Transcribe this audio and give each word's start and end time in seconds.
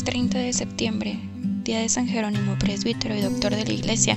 Viernes 0.00 0.04
30 0.04 0.38
de 0.38 0.52
septiembre, 0.52 1.18
día 1.64 1.80
de 1.80 1.88
San 1.88 2.08
Jerónimo, 2.08 2.58
presbítero 2.58 3.14
y 3.14 3.20
doctor 3.20 3.54
de 3.54 3.64
la 3.64 3.72
Iglesia, 3.72 4.16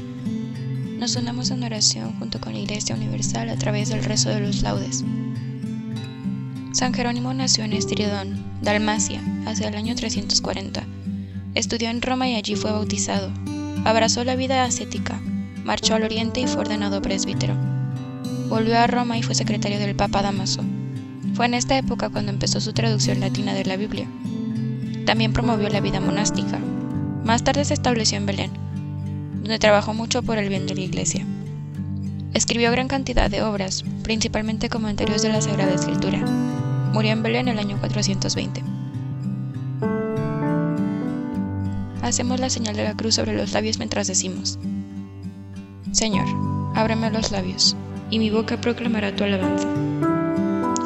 nos 0.98 1.16
unamos 1.18 1.52
en 1.52 1.64
oración 1.64 2.18
junto 2.20 2.40
con 2.40 2.54
la 2.54 2.60
Iglesia 2.60 2.96
Universal 2.96 3.50
a 3.50 3.58
través 3.58 3.90
del 3.90 4.04
rezo 4.04 4.30
de 4.30 4.40
los 4.40 4.62
laudes. 4.62 5.04
San 6.72 6.94
Jerónimo 6.94 7.34
nació 7.34 7.66
en 7.66 7.74
Estiridón, 7.74 8.42
Dalmacia, 8.62 9.22
hacia 9.46 9.68
el 9.68 9.76
año 9.76 9.94
340. 9.94 10.84
Estudió 11.54 11.90
en 11.90 12.02
Roma 12.02 12.30
y 12.30 12.36
allí 12.36 12.56
fue 12.56 12.72
bautizado. 12.72 13.30
Abrazó 13.84 14.24
la 14.24 14.36
vida 14.36 14.64
ascética, 14.64 15.20
marchó 15.66 15.96
al 15.96 16.04
oriente 16.04 16.40
y 16.40 16.48
fue 16.48 16.62
ordenado 16.62 17.02
presbítero. 17.02 17.56
Volvió 18.48 18.78
a 18.78 18.88
Roma 18.88 19.18
y 19.18 19.24
fue 19.24 19.36
secretario 19.36 19.80
del 19.80 19.96
Papa 19.96 20.22
Damaso. 20.22 20.64
Fue 21.34 21.46
en 21.46 21.56
esta 21.56 21.78
época 21.78 22.10
cuando 22.10 22.32
empezó 22.32 22.62
su 22.62 22.72
traducción 22.72 23.20
latina 23.20 23.54
de 23.54 23.66
la 23.66 23.76
Biblia. 23.76 24.08
También 25.06 25.34
promovió 25.34 25.70
la 25.70 25.82
vida 25.82 26.00
monástica. 26.00 26.60
Más 27.24 27.44
tarde 27.44 27.66
se 27.66 27.74
estableció 27.74 28.18
en 28.18 28.26
Belén, 28.26 28.52
donde 29.36 29.60
trabajó 29.60 29.94
mucho 29.94 30.24
por 30.24 30.38
el 30.38 30.50
bien 30.50 30.66
de 30.68 30.76
la 30.76 30.82
Iglesia. 30.82 31.26
Escribió 32.34 32.72
gran 32.72 32.88
cantidad 32.88 33.30
de 33.30 33.44
obras, 33.44 33.84
principalmente 34.04 34.70
comentarios 34.70 35.22
de 35.22 35.30
la 35.30 35.42
Sagrada 35.42 35.74
Escritura. 35.74 36.20
Murió 36.94 37.12
en 37.12 37.24
Belén 37.24 37.48
el 37.48 37.60
año 37.60 37.78
420. 37.80 38.64
Hacemos 42.02 42.40
la 42.40 42.50
señal 42.50 42.76
de 42.76 42.84
la 42.84 42.96
cruz 42.96 43.16
sobre 43.16 43.34
los 43.34 43.54
labios 43.54 43.78
mientras 43.78 44.08
decimos, 44.08 44.60
Señor, 45.94 46.26
ábreme 46.76 47.10
los 47.12 47.32
labios, 47.32 47.78
y 48.10 48.20
mi 48.20 48.30
boca 48.30 48.60
proclamará 48.60 49.16
tu 49.16 49.24
alabanza. 49.24 49.68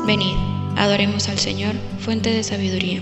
Venid, 0.05 0.35
adoremos 0.75 1.27
al 1.29 1.39
Señor, 1.39 1.73
fuente 1.99 2.29
de 2.29 2.43
sabiduría. 2.43 3.01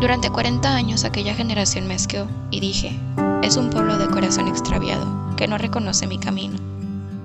Durante 0.00 0.30
cuarenta 0.30 0.76
años 0.76 1.04
aquella 1.04 1.34
generación 1.34 1.88
me 1.88 1.94
asqueó 1.94 2.28
y 2.52 2.60
dije, 2.60 2.96
es 3.42 3.56
un 3.56 3.70
pueblo 3.70 3.98
de 3.98 4.06
corazón 4.06 4.46
extraviado, 4.46 5.34
que 5.36 5.48
no 5.48 5.58
reconoce 5.58 6.06
mi 6.06 6.18
camino. 6.18 6.56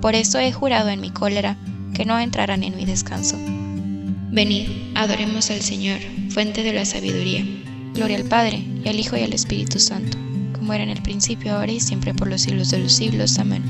Por 0.01 0.15
eso 0.15 0.39
he 0.39 0.51
jurado 0.51 0.89
en 0.89 0.99
mi 0.99 1.11
cólera 1.11 1.55
que 1.93 2.03
no 2.03 2.19
entrarán 2.19 2.63
en 2.63 2.75
mi 2.75 2.85
descanso. 2.85 3.37
Venid, 4.31 4.69
adoremos 4.95 5.51
al 5.51 5.61
Señor, 5.61 5.99
fuente 6.29 6.63
de 6.63 6.73
la 6.73 6.85
sabiduría. 6.85 7.45
Gloria 7.93 8.17
al 8.17 8.23
Padre, 8.23 8.65
y 8.83 8.89
al 8.89 8.99
Hijo 8.99 9.15
y 9.17 9.21
al 9.21 9.33
Espíritu 9.33 9.77
Santo, 9.77 10.17
como 10.53 10.73
era 10.73 10.83
en 10.83 10.89
el 10.89 11.01
principio, 11.03 11.55
ahora 11.55 11.71
y 11.71 11.79
siempre 11.79 12.15
por 12.15 12.27
los 12.27 12.41
siglos 12.41 12.71
de 12.71 12.79
los 12.79 12.93
siglos. 12.93 13.37
Amén. 13.37 13.61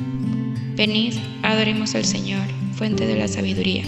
Venid, 0.78 1.16
adoremos 1.42 1.94
al 1.94 2.06
Señor, 2.06 2.48
fuente 2.74 3.06
de 3.06 3.18
la 3.18 3.28
sabiduría. 3.28 3.84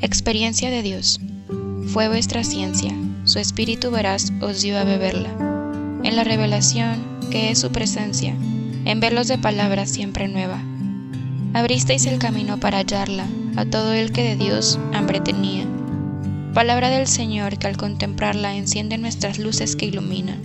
Experiencia 0.00 0.70
de 0.70 0.82
Dios. 0.82 1.20
Fue 1.92 2.06
vuestra 2.06 2.44
ciencia, 2.44 2.94
su 3.24 3.40
espíritu 3.40 3.90
veraz 3.90 4.32
os 4.40 4.62
dio 4.62 4.78
a 4.78 4.84
beberla. 4.84 5.28
En 6.04 6.14
la 6.14 6.22
revelación, 6.22 7.02
que 7.32 7.50
es 7.50 7.58
su 7.58 7.72
presencia, 7.72 8.32
en 8.84 9.00
velos 9.00 9.26
de 9.26 9.38
palabra 9.38 9.86
siempre 9.86 10.28
nueva. 10.28 10.62
Abristeis 11.52 12.06
el 12.06 12.20
camino 12.20 12.60
para 12.60 12.78
hallarla 12.78 13.26
a 13.56 13.64
todo 13.64 13.92
el 13.92 14.12
que 14.12 14.22
de 14.22 14.36
Dios 14.36 14.78
hambre 14.92 15.18
tenía. 15.18 15.66
Palabra 16.54 16.90
del 16.90 17.08
Señor 17.08 17.58
que 17.58 17.66
al 17.66 17.76
contemplarla 17.76 18.54
enciende 18.54 18.96
nuestras 18.96 19.40
luces 19.40 19.74
que 19.74 19.86
iluminan. 19.86 20.38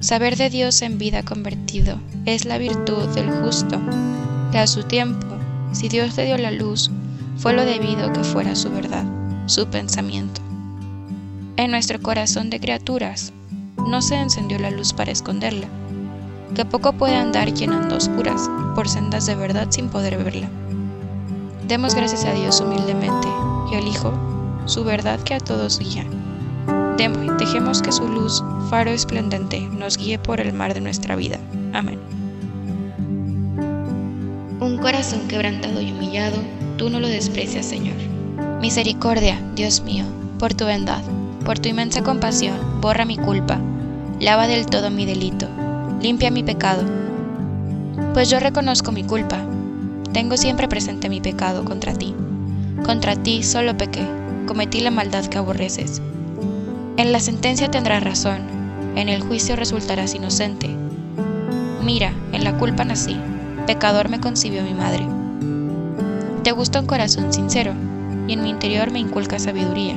Saber 0.00 0.36
de 0.36 0.50
Dios 0.50 0.82
en 0.82 0.98
vida 0.98 1.22
convertido 1.22 2.00
es 2.26 2.46
la 2.46 2.58
virtud 2.58 3.06
del 3.14 3.30
justo, 3.30 3.80
que 4.50 4.58
a 4.58 4.66
su 4.66 4.82
tiempo, 4.82 5.28
si 5.70 5.88
Dios 5.88 6.16
le 6.16 6.26
dio 6.26 6.36
la 6.36 6.50
luz, 6.50 6.90
fue 7.36 7.52
lo 7.52 7.64
debido 7.64 8.12
que 8.12 8.24
fuera 8.24 8.56
su 8.56 8.70
verdad, 8.70 9.04
su 9.46 9.68
pensamiento. 9.68 10.47
En 11.58 11.72
nuestro 11.72 12.00
corazón 12.00 12.50
de 12.50 12.60
criaturas 12.60 13.32
no 13.84 14.00
se 14.00 14.14
encendió 14.14 14.60
la 14.60 14.70
luz 14.70 14.92
para 14.92 15.10
esconderla, 15.10 15.66
que 16.54 16.64
poco 16.64 16.92
puede 16.92 17.16
andar 17.16 17.52
quien 17.52 17.72
anda 17.72 17.96
oscuras 17.96 18.48
por 18.76 18.88
sendas 18.88 19.26
de 19.26 19.34
verdad 19.34 19.66
sin 19.70 19.88
poder 19.88 20.22
verla. 20.22 20.48
Demos 21.66 21.96
gracias 21.96 22.24
a 22.26 22.32
Dios 22.32 22.60
humildemente 22.60 23.26
y 23.72 23.74
al 23.74 23.88
Hijo, 23.88 24.12
su 24.66 24.84
verdad 24.84 25.18
que 25.18 25.34
a 25.34 25.40
todos 25.40 25.80
guía. 25.80 26.06
Dejemos 27.40 27.82
que 27.82 27.90
su 27.90 28.06
luz, 28.06 28.40
faro 28.70 28.92
esplendente, 28.92 29.60
nos 29.60 29.96
guíe 29.96 30.16
por 30.16 30.40
el 30.40 30.52
mar 30.52 30.74
de 30.74 30.80
nuestra 30.80 31.16
vida. 31.16 31.40
Amén. 31.72 31.98
Un 34.60 34.78
corazón 34.80 35.26
quebrantado 35.26 35.80
y 35.80 35.90
humillado, 35.90 36.36
tú 36.76 36.88
no 36.88 37.00
lo 37.00 37.08
desprecias, 37.08 37.66
Señor. 37.66 37.96
Misericordia, 38.60 39.40
Dios 39.56 39.80
mío, 39.80 40.04
por 40.38 40.54
tu 40.54 40.64
bondad, 40.64 41.02
por 41.48 41.58
tu 41.58 41.70
inmensa 41.70 42.02
compasión, 42.02 42.58
borra 42.82 43.06
mi 43.06 43.16
culpa, 43.16 43.58
lava 44.20 44.46
del 44.46 44.66
todo 44.66 44.90
mi 44.90 45.06
delito, 45.06 45.48
limpia 46.02 46.30
mi 46.30 46.42
pecado. 46.42 46.82
Pues 48.12 48.28
yo 48.28 48.38
reconozco 48.38 48.92
mi 48.92 49.02
culpa, 49.02 49.38
tengo 50.12 50.36
siempre 50.36 50.68
presente 50.68 51.08
mi 51.08 51.22
pecado 51.22 51.64
contra 51.64 51.94
ti. 51.94 52.14
Contra 52.84 53.16
ti 53.16 53.42
solo 53.42 53.74
pequé, 53.78 54.06
cometí 54.46 54.80
la 54.80 54.90
maldad 54.90 55.24
que 55.24 55.38
aborreces. 55.38 56.02
En 56.98 57.12
la 57.12 57.18
sentencia 57.18 57.70
tendrás 57.70 58.04
razón, 58.04 58.42
en 58.94 59.08
el 59.08 59.22
juicio 59.22 59.56
resultarás 59.56 60.14
inocente. 60.14 60.68
Mira, 61.82 62.12
en 62.32 62.44
la 62.44 62.58
culpa 62.58 62.84
nací, 62.84 63.16
pecador 63.66 64.10
me 64.10 64.20
concibió 64.20 64.62
mi 64.62 64.74
madre. 64.74 65.06
Te 66.42 66.52
gusta 66.52 66.80
un 66.80 66.86
corazón 66.86 67.32
sincero, 67.32 67.72
y 68.26 68.34
en 68.34 68.42
mi 68.42 68.50
interior 68.50 68.90
me 68.90 68.98
inculca 68.98 69.38
sabiduría. 69.38 69.96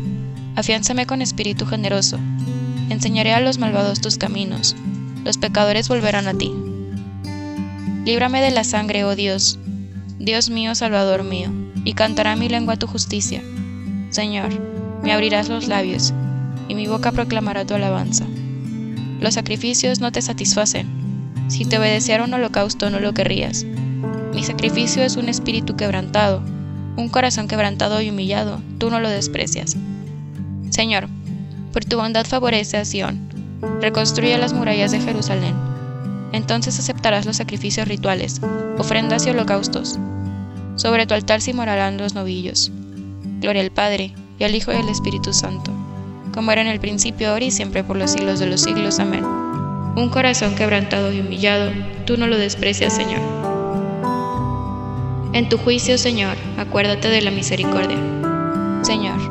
afiánzame 0.55 1.05
con 1.05 1.21
espíritu 1.21 1.65
generoso, 1.65 2.19
enseñaré 2.89 3.33
a 3.33 3.39
los 3.39 3.57
malvados 3.57 4.01
tus 4.01 4.17
caminos, 4.17 4.75
los 5.23 5.37
pecadores 5.37 5.87
volverán 5.87 6.27
a 6.27 6.33
ti. 6.33 6.51
Líbrame 8.05 8.41
de 8.41 8.51
la 8.51 8.63
sangre, 8.63 9.03
oh 9.03 9.15
Dios, 9.15 9.59
Dios 10.19 10.49
mío, 10.49 10.75
Salvador 10.75 11.23
mío, 11.23 11.49
y 11.83 11.93
cantará 11.93 12.35
mi 12.35 12.49
lengua 12.49 12.77
tu 12.77 12.87
justicia. 12.87 13.41
Señor, 14.09 14.49
me 15.03 15.13
abrirás 15.13 15.49
los 15.49 15.67
labios, 15.67 16.13
y 16.67 16.75
mi 16.75 16.87
boca 16.87 17.11
proclamará 17.11 17.65
tu 17.65 17.73
alabanza. 17.73 18.25
Los 19.19 19.35
sacrificios 19.35 19.99
no 19.99 20.11
te 20.11 20.21
satisfacen. 20.21 20.87
Si 21.47 21.65
te 21.65 21.77
obedeciera 21.77 22.23
un 22.23 22.33
holocausto 22.33 22.89
no 22.89 22.99
lo 22.99 23.13
querrías. 23.13 23.65
Mi 24.33 24.43
sacrificio 24.43 25.03
es 25.03 25.15
un 25.15 25.29
espíritu 25.29 25.75
quebrantado, 25.75 26.41
un 26.97 27.09
corazón 27.09 27.47
quebrantado 27.47 28.01
y 28.01 28.09
humillado, 28.09 28.61
tú 28.79 28.89
no 28.89 28.99
lo 28.99 29.09
desprecias. 29.09 29.75
Señor, 30.71 31.07
por 31.73 31.85
tu 31.85 31.97
bondad 31.97 32.25
favorece 32.25 32.77
a 32.77 32.85
Sión, 32.85 33.19
reconstruye 33.81 34.37
las 34.37 34.53
murallas 34.53 34.91
de 34.91 34.99
Jerusalén. 34.99 35.53
Entonces 36.31 36.79
aceptarás 36.79 37.25
los 37.25 37.37
sacrificios 37.37 37.87
rituales, 37.87 38.41
ofrendas 38.77 39.27
y 39.27 39.29
holocaustos. 39.29 39.99
Sobre 40.77 41.05
tu 41.05 41.13
altar 41.13 41.41
se 41.41 41.53
morarán 41.53 41.97
los 41.97 42.15
novillos. 42.15 42.71
Gloria 43.41 43.61
al 43.61 43.71
Padre, 43.71 44.13
y 44.39 44.43
al 44.43 44.55
Hijo 44.55 44.71
y 44.71 44.75
al 44.75 44.89
Espíritu 44.89 45.33
Santo, 45.33 45.71
como 46.33 46.51
era 46.51 46.61
en 46.61 46.67
el 46.67 46.79
principio, 46.79 47.29
ahora 47.29 47.45
y 47.45 47.51
siempre 47.51 47.83
por 47.83 47.95
los 47.95 48.11
siglos 48.11 48.39
de 48.39 48.47
los 48.47 48.61
siglos. 48.61 48.99
Amén. 48.99 49.23
Un 49.23 50.09
corazón 50.09 50.55
quebrantado 50.55 51.13
y 51.13 51.19
humillado, 51.19 51.69
tú 52.05 52.17
no 52.17 52.25
lo 52.25 52.37
desprecias, 52.37 52.95
Señor. 52.95 53.21
En 55.33 55.47
tu 55.47 55.57
juicio, 55.59 55.97
Señor, 55.97 56.37
acuérdate 56.57 57.09
de 57.09 57.21
la 57.21 57.29
misericordia. 57.29 57.97
Señor, 58.81 59.30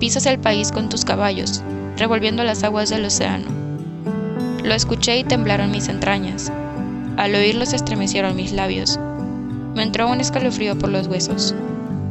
Pisas 0.00 0.26
el 0.26 0.40
país 0.40 0.72
con 0.72 0.88
tus 0.88 1.04
caballos, 1.04 1.62
revolviendo 1.96 2.42
las 2.42 2.64
aguas 2.64 2.90
del 2.90 3.04
océano. 3.04 3.46
Lo 4.64 4.74
escuché 4.74 5.18
y 5.18 5.24
temblaron 5.24 5.70
mis 5.70 5.88
entrañas. 5.88 6.52
Al 7.16 7.34
oírlo 7.34 7.64
se 7.64 7.76
estremecieron 7.76 8.34
mis 8.34 8.52
labios. 8.52 8.98
Me 9.74 9.84
entró 9.84 10.10
un 10.10 10.20
escalofrío 10.20 10.76
por 10.76 10.90
los 10.90 11.06
huesos. 11.06 11.54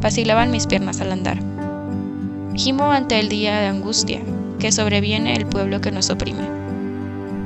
Vacilaban 0.01 0.50
mis 0.50 0.65
piernas 0.65 1.01
al 1.01 1.12
andar. 1.12 1.39
Gimo 2.56 2.89
ante 2.91 3.19
el 3.19 3.27
día 3.27 3.59
de 3.59 3.68
angustia 3.68 4.21
que 4.59 4.71
sobreviene 4.71 5.35
el 5.35 5.45
pueblo 5.45 5.81
que 5.81 5.91
nos 5.91 6.09
oprime. 6.09 6.47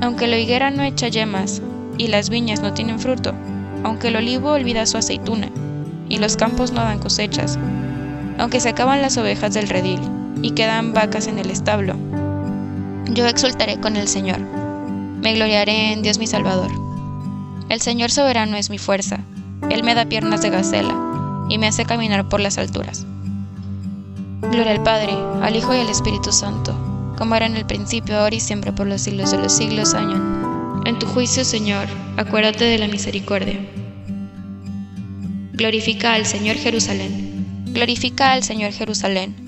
Aunque 0.00 0.28
la 0.28 0.38
higuera 0.38 0.70
no 0.70 0.84
echa 0.84 1.08
yemas 1.08 1.60
y 1.98 2.06
las 2.06 2.30
viñas 2.30 2.62
no 2.62 2.74
tienen 2.74 3.00
fruto, 3.00 3.34
aunque 3.82 4.08
el 4.08 4.16
olivo 4.16 4.52
olvida 4.52 4.86
su 4.86 4.98
aceituna, 4.98 5.50
y 6.08 6.18
los 6.18 6.36
campos 6.36 6.70
no 6.70 6.80
dan 6.82 7.00
cosechas, 7.00 7.58
aunque 8.38 8.60
se 8.60 8.68
acaban 8.68 9.02
las 9.02 9.16
ovejas 9.16 9.54
del 9.54 9.68
redil 9.68 9.98
y 10.42 10.52
quedan 10.52 10.92
vacas 10.92 11.26
en 11.26 11.38
el 11.38 11.50
establo. 11.50 11.94
Yo 13.12 13.26
exultaré 13.26 13.80
con 13.80 13.96
el 13.96 14.08
Señor, 14.08 14.38
me 14.38 15.34
gloriaré 15.34 15.92
en 15.92 16.02
Dios 16.02 16.18
mi 16.18 16.26
Salvador. 16.26 16.70
El 17.68 17.80
Señor 17.80 18.10
soberano 18.10 18.56
es 18.56 18.70
mi 18.70 18.78
fuerza, 18.78 19.20
Él 19.70 19.82
me 19.82 19.94
da 19.94 20.06
piernas 20.06 20.42
de 20.42 20.50
gacela 20.50 20.94
y 21.48 21.58
me 21.58 21.66
hace 21.66 21.84
caminar 21.84 22.28
por 22.28 22.40
las 22.40 22.58
alturas. 22.58 23.06
Gloria 24.40 24.70
al 24.70 24.82
Padre, 24.82 25.12
al 25.42 25.56
Hijo 25.56 25.74
y 25.74 25.80
al 25.80 25.88
Espíritu 25.88 26.32
Santo, 26.32 26.74
como 27.16 27.34
era 27.34 27.46
en 27.46 27.56
el 27.56 27.66
principio, 27.66 28.16
ahora 28.16 28.36
y 28.36 28.40
siempre 28.40 28.72
por 28.72 28.86
los 28.86 29.02
siglos 29.02 29.32
de 29.32 29.38
los 29.38 29.52
siglos. 29.52 29.94
Amén. 29.94 30.22
En 30.84 30.98
tu 30.98 31.06
juicio, 31.06 31.44
Señor, 31.44 31.86
acuérdate 32.16 32.64
de 32.64 32.78
la 32.78 32.86
misericordia. 32.86 33.58
Glorifica 35.52 36.14
al 36.14 36.24
Señor 36.24 36.56
Jerusalén. 36.56 37.64
Glorifica 37.72 38.32
al 38.32 38.44
Señor 38.44 38.72
Jerusalén. 38.72 39.47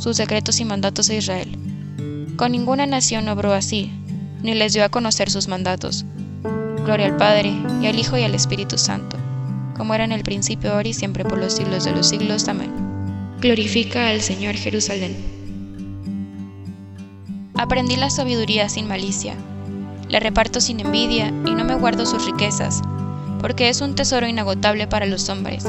sus 0.00 0.16
secretos 0.16 0.58
y 0.58 0.64
mandatos 0.64 1.08
a 1.10 1.14
Israel. 1.14 1.56
Con 2.36 2.50
ninguna 2.50 2.86
nación 2.86 3.28
obró 3.28 3.52
así, 3.52 3.92
ni 4.42 4.54
les 4.54 4.72
dio 4.72 4.84
a 4.84 4.88
conocer 4.88 5.30
sus 5.30 5.46
mandatos. 5.46 6.04
Gloria 6.84 7.06
al 7.06 7.16
Padre, 7.16 7.54
y 7.80 7.86
al 7.86 7.98
Hijo 7.98 8.18
y 8.18 8.24
al 8.24 8.34
Espíritu 8.34 8.78
Santo, 8.78 9.16
como 9.76 9.94
era 9.94 10.02
en 10.02 10.12
el 10.12 10.24
principio, 10.24 10.72
ahora 10.72 10.88
y 10.88 10.94
siempre 10.94 11.24
por 11.24 11.38
los 11.38 11.52
siglos 11.52 11.84
de 11.84 11.92
los 11.92 12.08
siglos. 12.08 12.48
Amén. 12.48 12.72
Glorifica 13.40 14.08
al 14.08 14.20
Señor 14.22 14.56
Jerusalén. 14.56 15.16
Aprendí 17.54 17.94
la 17.94 18.10
sabiduría 18.10 18.68
sin 18.68 18.88
malicia, 18.88 19.34
la 20.08 20.18
reparto 20.18 20.60
sin 20.60 20.80
envidia 20.80 21.28
y 21.28 21.54
no 21.54 21.64
me 21.64 21.76
guardo 21.76 22.04
sus 22.06 22.24
riquezas 22.24 22.82
porque 23.40 23.68
es 23.70 23.80
un 23.80 23.94
tesoro 23.94 24.28
inagotable 24.28 24.86
para 24.86 25.06
los 25.06 25.28
hombres. 25.28 25.64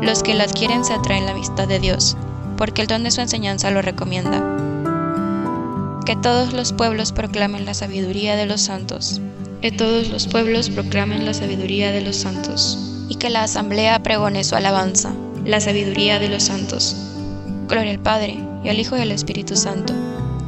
Los 0.00 0.22
que 0.22 0.34
la 0.34 0.44
adquieren 0.44 0.84
se 0.84 0.94
atraen 0.94 1.26
la 1.26 1.32
amistad 1.32 1.68
de 1.68 1.78
Dios, 1.78 2.16
porque 2.60 2.82
el 2.82 2.88
don 2.88 3.04
de 3.04 3.10
su 3.10 3.22
enseñanza 3.22 3.70
lo 3.70 3.80
recomienda. 3.80 4.44
Que 6.04 6.14
todos 6.14 6.52
los 6.52 6.74
pueblos 6.74 7.10
proclamen 7.10 7.64
la 7.64 7.72
sabiduría 7.72 8.36
de 8.36 8.44
los 8.44 8.60
santos. 8.60 9.18
Que 9.62 9.72
todos 9.72 10.10
los 10.10 10.26
pueblos 10.26 10.68
proclamen 10.68 11.24
la 11.24 11.32
sabiduría 11.32 11.90
de 11.90 12.02
los 12.02 12.16
santos. 12.16 13.06
Y 13.08 13.14
que 13.14 13.30
la 13.30 13.44
asamblea 13.44 14.02
pregone 14.02 14.44
su 14.44 14.56
alabanza, 14.56 15.14
la 15.46 15.58
sabiduría 15.58 16.18
de 16.18 16.28
los 16.28 16.42
santos. 16.42 16.94
Gloria 17.66 17.92
al 17.92 17.98
Padre, 17.98 18.38
y 18.62 18.68
al 18.68 18.78
Hijo 18.78 18.94
y 18.94 19.00
al 19.00 19.12
Espíritu 19.12 19.56
Santo. 19.56 19.94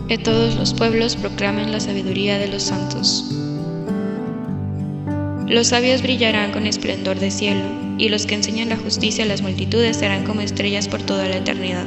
Que 0.07 0.19
todos 0.19 0.57
los 0.57 0.75
pueblos 0.75 1.17
proclamen 1.17 1.73
la 1.73 1.81
sabiduría 1.81 2.37
de 2.37 2.49
los 2.49 2.65
santos. 2.65 3.25
Los 5.47 5.69
sabios 5.69 6.03
brillarán 6.03 6.53
con 6.53 6.67
esplendor 6.67 7.19
de 7.19 7.31
cielo, 7.31 7.65
y 7.97 8.11
los 8.11 8.27
que 8.27 8.35
enseñan 8.35 8.69
la 8.69 8.77
justicia 8.77 9.25
a 9.25 9.29
las 9.29 9.41
multitudes 9.41 9.97
serán 9.97 10.25
como 10.25 10.43
estrellas 10.43 10.89
por 10.89 11.01
toda 11.01 11.27
la 11.27 11.39
eternidad. 11.39 11.87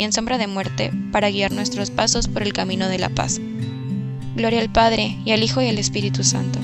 y 0.00 0.02
en 0.02 0.14
sombra 0.14 0.38
de 0.38 0.46
muerte, 0.46 0.90
para 1.12 1.30
guiar 1.30 1.52
nuestros 1.52 1.90
pasos 1.90 2.26
por 2.26 2.42
el 2.42 2.54
camino 2.54 2.88
de 2.88 2.98
la 2.98 3.10
paz. 3.10 3.38
Gloria 4.34 4.62
al 4.62 4.72
Padre, 4.72 5.18
y 5.26 5.32
al 5.32 5.42
Hijo, 5.42 5.60
y 5.60 5.68
al 5.68 5.76
Espíritu 5.76 6.24
Santo, 6.24 6.58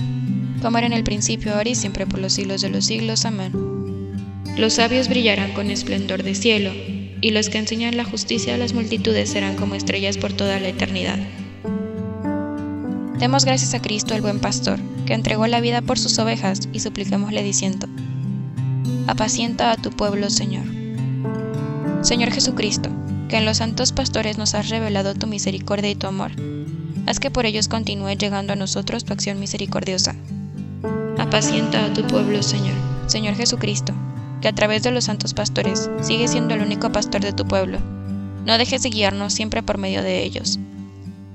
como 0.62 0.78
era 0.78 0.86
en 0.86 0.94
el 0.94 1.04
principio, 1.04 1.54
ahora 1.54 1.68
y 1.68 1.74
siempre 1.74 2.06
por 2.06 2.18
los 2.18 2.32
siglos 2.32 2.62
de 2.62 2.70
los 2.70 2.86
siglos. 2.86 3.26
Amén. 3.26 3.52
Los 4.56 4.72
sabios 4.72 5.10
brillarán 5.10 5.52
con 5.52 5.70
esplendor 5.70 6.22
de 6.22 6.34
cielo, 6.34 6.72
y 7.20 7.30
los 7.30 7.50
que 7.50 7.58
enseñan 7.58 7.98
la 7.98 8.06
justicia 8.06 8.54
a 8.54 8.56
las 8.56 8.72
multitudes 8.72 9.28
serán 9.28 9.56
como 9.56 9.74
estrellas 9.74 10.16
por 10.16 10.32
toda 10.32 10.58
la 10.58 10.68
eternidad. 10.68 11.18
Demos 13.18 13.44
gracias 13.44 13.74
a 13.74 13.82
Cristo 13.82 14.14
el 14.14 14.22
buen 14.22 14.40
pastor, 14.40 14.80
que 15.04 15.12
entregó 15.12 15.46
la 15.46 15.60
vida 15.60 15.82
por 15.82 15.98
sus 15.98 16.18
ovejas, 16.18 16.70
y 16.72 16.80
supliquémosle 16.80 17.42
diciendo, 17.42 17.86
Apacienta 19.06 19.72
a 19.72 19.76
tu 19.76 19.90
pueblo, 19.90 20.30
Señor. 20.30 20.64
Señor 22.00 22.30
Jesucristo, 22.30 22.88
que 23.28 23.36
en 23.36 23.44
los 23.44 23.58
santos 23.58 23.92
pastores 23.92 24.38
nos 24.38 24.54
has 24.54 24.68
revelado 24.68 25.14
tu 25.14 25.26
misericordia 25.26 25.90
y 25.90 25.94
tu 25.94 26.06
amor, 26.06 26.32
haz 27.06 27.20
que 27.20 27.30
por 27.30 27.46
ellos 27.46 27.68
continúe 27.68 28.16
llegando 28.16 28.52
a 28.52 28.56
nosotros 28.56 29.04
tu 29.04 29.12
acción 29.12 29.40
misericordiosa. 29.40 30.14
Apacienta 31.18 31.84
a 31.84 31.92
tu 31.92 32.06
pueblo, 32.06 32.42
Señor. 32.42 32.74
Señor 33.06 33.34
Jesucristo, 33.34 33.94
que 34.40 34.48
a 34.48 34.54
través 34.54 34.82
de 34.82 34.90
los 34.90 35.04
santos 35.04 35.34
pastores 35.34 35.90
sigue 36.02 36.28
siendo 36.28 36.54
el 36.54 36.62
único 36.62 36.92
pastor 36.92 37.20
de 37.20 37.32
tu 37.32 37.46
pueblo. 37.46 37.78
No 38.44 38.58
dejes 38.58 38.82
de 38.82 38.90
guiarnos 38.90 39.32
siempre 39.32 39.62
por 39.62 39.78
medio 39.78 40.02
de 40.02 40.22
ellos. 40.22 40.58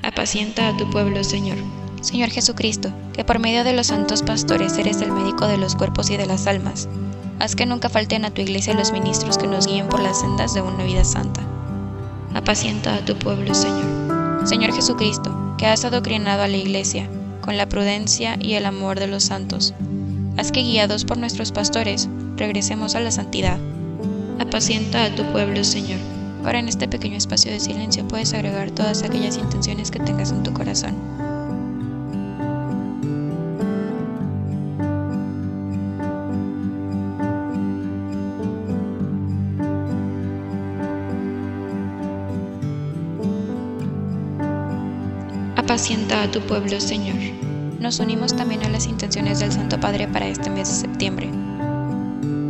Apacienta 0.02 0.70
a 0.70 0.78
tu 0.78 0.90
pueblo, 0.90 1.24
Señor. 1.24 1.58
Señor 2.02 2.30
Jesucristo, 2.30 2.92
que 3.14 3.24
por 3.24 3.40
medio 3.40 3.64
de 3.64 3.74
los 3.74 3.88
santos 3.88 4.24
pastores 4.24 4.78
eres 4.78 5.02
el 5.02 5.12
médico 5.12 5.48
de 5.48 5.58
los 5.58 5.76
cuerpos 5.76 6.10
y 6.10 6.18
de 6.18 6.26
las 6.26 6.48
almas. 6.48 6.88
Haz 7.40 7.56
que 7.56 7.66
nunca 7.66 7.90
falten 7.90 8.26
a 8.26 8.32
tu 8.32 8.42
iglesia 8.42 8.74
los 8.74 8.92
ministros 8.92 9.38
que 9.38 9.48
nos 9.48 9.68
guíen 9.68 9.88
por 9.88 10.02
las 10.02 10.20
sendas 10.20 10.54
de 10.54 10.62
una 10.62 10.84
vida 10.84 11.04
santa. 11.04 11.42
Apacienta 12.34 12.96
a 12.96 13.06
tu 13.06 13.16
pueblo, 13.18 13.54
Señor. 13.54 14.48
Señor 14.48 14.74
Jesucristo, 14.74 15.56
que 15.58 15.66
has 15.66 15.84
adoctrinado 15.84 16.44
a 16.44 16.48
la 16.48 16.58
Iglesia 16.58 17.10
con 17.42 17.58
la 17.58 17.68
prudencia 17.68 18.38
y 18.40 18.54
el 18.54 18.66
amor 18.66 19.00
de 19.00 19.08
los 19.08 19.24
santos. 19.24 19.74
Haz 20.38 20.52
que 20.52 20.62
guiados 20.62 21.04
por 21.04 21.18
nuestros 21.18 21.52
pastores 21.52 22.08
regresemos 22.38 22.96
a 22.96 23.02
la 23.02 23.12
santidad. 23.12 23.58
Apacienta 24.40 25.04
a 25.04 25.16
tu 25.16 25.24
pueblo, 25.32 25.64
Señor. 25.64 26.00
Ahora 26.46 26.60
en 26.60 26.70
este 26.70 26.88
pequeño 26.88 27.18
espacio 27.18 27.52
de 27.52 27.60
silencio 27.60 28.08
puedes 28.08 28.34
agregar 28.34 28.72
todas 28.72 29.04
aquellas 29.04 29.38
intenciones 29.38 29.92
que 29.92 30.00
tengas 30.00 30.32
en 30.32 30.44
tu 30.44 30.54
corazón. 30.54 30.96
Apacienta 45.72 46.24
a 46.24 46.30
tu 46.30 46.42
pueblo, 46.42 46.82
Señor. 46.82 47.16
Nos 47.80 48.02
unimos 48.02 48.36
también 48.36 48.62
a 48.64 48.68
las 48.68 48.88
intenciones 48.88 49.40
del 49.40 49.54
Santo 49.54 49.80
Padre 49.80 50.06
para 50.06 50.28
este 50.28 50.50
mes 50.50 50.68
de 50.68 50.76
septiembre. 50.76 51.30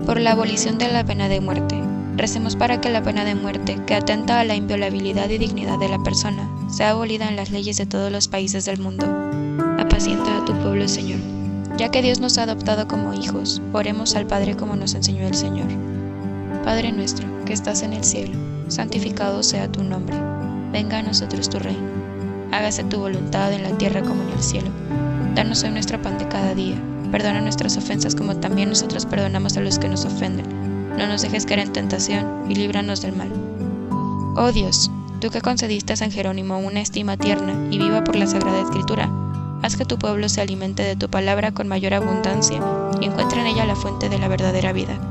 Por 0.08 0.20
la 0.20 0.32
abolición 0.32 0.80
de 0.80 0.92
la 0.92 1.06
pena 1.06 1.30
de 1.30 1.40
muerte. 1.40 1.80
Recemos 2.18 2.56
para 2.56 2.82
que 2.82 2.90
la 2.90 3.04
pena 3.04 3.24
de 3.24 3.36
muerte, 3.36 3.80
que 3.86 3.94
atenta 3.94 4.40
a 4.40 4.44
la 4.44 4.56
inviolabilidad 4.56 5.30
y 5.30 5.38
dignidad 5.38 5.78
de 5.78 5.90
la 5.90 6.00
persona, 6.00 6.50
sea 6.68 6.90
abolida 6.90 7.30
en 7.30 7.36
las 7.36 7.52
leyes 7.52 7.78
de 7.78 7.86
todos 7.86 8.12
los 8.12 8.28
países 8.28 8.66
del 8.66 8.80
mundo. 8.80 9.06
Apacienta 9.78 10.40
a 10.40 10.46
tu 10.46 10.54
pueblo, 10.54 10.88
Señor. 10.88 11.20
Ya 11.78 11.90
que 11.90 12.02
Dios 12.02 12.20
nos 12.20 12.40
ha 12.40 12.44
adoptado 12.44 12.88
como 12.88 13.14
hijos, 13.14 13.62
oremos 13.72 14.16
al 14.16 14.26
Padre 14.26 14.56
como 14.56 14.76
nos 14.76 14.96
enseñó 14.96 15.28
el 15.28 15.36
Señor. 15.36 15.68
Padre 16.66 16.92
nuestro, 16.92 17.28
que 17.46 17.54
estás 17.54 17.84
en 17.84 17.94
el 17.94 18.04
cielo, 18.04 18.34
santificado 18.68 19.44
sea 19.44 19.72
tu 19.72 19.84
nombre. 19.84 20.18
Venga 20.72 20.98
a 20.98 21.04
nosotros 21.04 21.52
tu 21.52 21.60
reino 21.60 22.01
hágase 22.52 22.84
tu 22.84 23.00
voluntad 23.00 23.52
en 23.54 23.64
la 23.64 23.78
tierra 23.78 24.02
como 24.02 24.22
en 24.24 24.30
el 24.30 24.44
cielo. 24.44 24.70
Danos 25.36 25.64
hoy 25.64 25.72
nuestro 25.72 26.02
pan 26.02 26.18
de 26.18 26.28
cada 26.28 26.54
día. 26.54 26.76
Perdona 27.12 27.42
nuestras 27.42 27.78
ofensas 27.78 28.16
como 28.16 28.38
también 28.38 28.70
nosotros 28.70 29.06
perdonamos 29.06 29.58
a 29.58 29.62
los 29.62 29.80
que 29.80 29.90
nos 29.90 30.06
ofenden. 30.06 30.46
No 30.98 31.08
nos 31.08 31.22
dejes 31.22 31.46
caer 31.46 31.60
en 31.60 31.74
tentación 31.74 32.46
y 32.50 32.56
líbranos 32.56 33.02
del 33.02 33.16
mal. 33.16 33.32
Oh 34.36 34.52
Dios, 34.52 34.92
tú 35.20 35.30
que 35.30 35.42
concediste 35.42 35.94
a 35.94 35.98
San 35.98 36.12
Jerónimo 36.12 36.60
una 36.60 36.82
estima 36.82 37.18
tierna 37.18 37.54
y 37.70 37.78
viva 37.80 38.04
por 38.04 38.16
la 38.16 38.28
Sagrada 38.28 38.62
Escritura, 38.62 39.10
haz 39.62 39.76
que 39.76 39.86
tu 39.86 39.98
pueblo 39.98 40.30
se 40.30 40.42
alimente 40.42 40.84
de 40.84 40.96
tu 40.96 41.10
palabra 41.10 41.52
con 41.52 41.68
mayor 41.68 41.94
abundancia 41.94 42.62
y 43.02 43.06
encuentre 43.06 43.42
en 43.42 43.48
ella 43.48 43.66
la 43.66 43.76
fuente 43.76 44.10
de 44.10 44.20
la 44.20 44.28
verdadera 44.28 44.74
vida 44.74 45.11